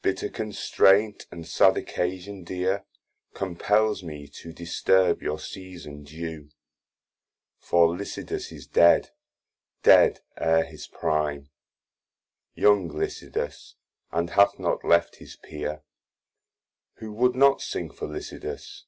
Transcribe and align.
Bitter 0.00 0.30
constraint, 0.30 1.26
and 1.30 1.46
sad 1.46 1.76
occasion 1.76 2.44
dear, 2.44 2.86
Compels 3.34 4.02
me 4.02 4.26
to 4.26 4.54
disturb 4.54 5.20
your 5.20 5.38
season 5.38 6.02
due: 6.04 6.48
For 7.58 7.94
Lycidas 7.94 8.50
is 8.50 8.66
dead, 8.66 9.10
dead 9.82 10.20
ere 10.38 10.64
his 10.64 10.86
prime 10.86 11.50
Young 12.54 12.88
Lycidas, 12.88 13.74
and 14.10 14.30
hath 14.30 14.58
not 14.58 14.82
left 14.82 15.16
his 15.16 15.36
peer: 15.36 15.82
Who 16.94 17.12
would 17.12 17.34
not 17.34 17.60
sing 17.60 17.90
for 17.90 18.08
Lycidas? 18.08 18.86